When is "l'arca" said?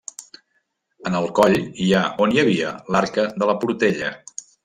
2.95-3.27